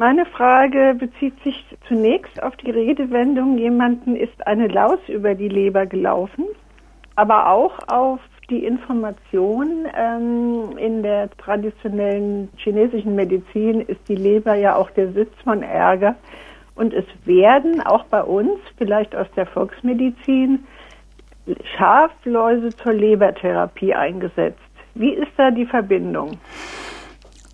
[0.00, 5.86] Meine Frage bezieht sich zunächst auf die Redewendung, jemanden ist eine Laus über die Leber
[5.86, 6.44] gelaufen,
[7.16, 14.76] aber auch auf die Information, ähm, in der traditionellen chinesischen Medizin ist die Leber ja
[14.76, 16.14] auch der Sitz von Ärger.
[16.76, 20.64] Und es werden auch bei uns, vielleicht aus der Volksmedizin,
[21.76, 24.60] Schafläuse zur Lebertherapie eingesetzt.
[24.94, 26.38] Wie ist da die Verbindung?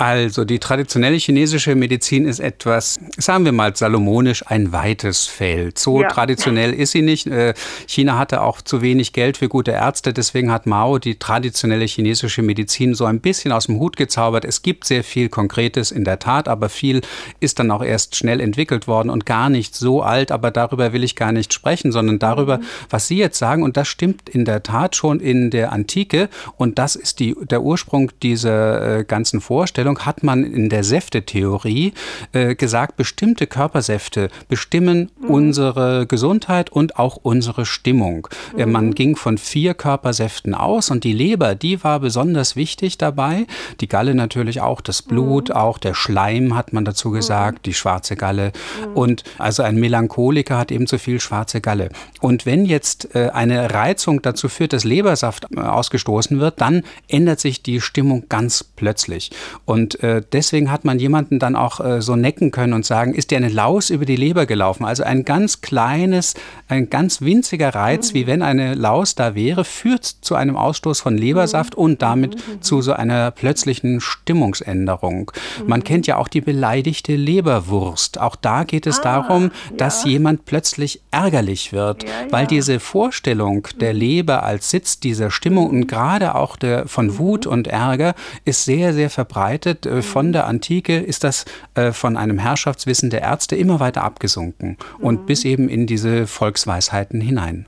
[0.00, 5.78] Also die traditionelle chinesische Medizin ist etwas, sagen wir mal salomonisch, ein weites Feld.
[5.78, 6.08] So ja.
[6.08, 7.26] traditionell ist sie nicht.
[7.26, 7.52] Äh,
[7.86, 12.40] China hatte auch zu wenig Geld für gute Ärzte, deswegen hat Mao die traditionelle chinesische
[12.40, 14.46] Medizin so ein bisschen aus dem Hut gezaubert.
[14.46, 17.02] Es gibt sehr viel Konkretes in der Tat, aber viel
[17.40, 21.04] ist dann auch erst schnell entwickelt worden und gar nicht so alt, aber darüber will
[21.04, 22.64] ich gar nicht sprechen, sondern darüber, mhm.
[22.88, 26.78] was Sie jetzt sagen und das stimmt in der Tat schon in der Antike und
[26.78, 31.92] das ist die, der Ursprung dieser äh, ganzen Vorstellung Vorstellung hat man in der Säftetheorie
[32.32, 35.30] äh, gesagt, bestimmte Körpersäfte bestimmen mhm.
[35.30, 38.28] unsere Gesundheit und auch unsere Stimmung.
[38.56, 38.72] Äh, mhm.
[38.72, 43.46] man ging von vier Körpersäften aus und die Leber, die war besonders wichtig dabei.
[43.80, 45.56] Die Galle natürlich auch, das Blut, mhm.
[45.56, 47.62] auch der Schleim hat man dazu gesagt, mhm.
[47.64, 48.52] die schwarze Galle.
[48.86, 48.96] Mhm.
[48.96, 51.90] Und also ein Melancholiker hat ebenso viel schwarze Galle.
[52.20, 57.40] Und wenn jetzt äh, eine Reizung dazu führt, dass Lebersaft äh, ausgestoßen wird, dann ändert
[57.40, 59.30] sich die Stimmung ganz plötzlich.
[59.64, 63.30] Und äh, deswegen hat man jemanden dann auch äh, so necken können und sagen, ist
[63.30, 64.84] dir eine Laus über die Leber gelaufen?
[64.84, 66.34] Also ein ganz kleines,
[66.68, 68.14] ein ganz winziger Reiz, mhm.
[68.14, 71.82] wie wenn eine Laus da wäre, führt zu einem Ausstoß von Lebersaft mhm.
[71.82, 72.62] und damit mhm.
[72.62, 75.32] zu so einer plötzlichen Stimmungsänderung.
[75.66, 75.84] Man mhm.
[75.84, 78.20] kennt ja auch die beleidigte Leberwurst.
[78.20, 80.10] Auch da geht es ah, darum, dass ja.
[80.10, 82.32] jemand plötzlich ärgerlich wird, ja, ja.
[82.32, 84.00] weil diese Vorstellung der mhm.
[84.00, 88.14] Leber als Sitz dieser Stimmung und gerade auch der von Wut und Ärger
[88.44, 89.86] ist sehr, sehr verbreitet verbreitet.
[89.86, 91.44] Äh, von der Antike ist das
[91.74, 95.26] äh, von einem Herrschaftswissen der Ärzte immer weiter abgesunken und mhm.
[95.26, 97.66] bis eben in diese Volksweisheiten hinein.